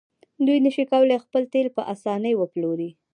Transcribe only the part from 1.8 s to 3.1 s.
اسانۍ وپلوري.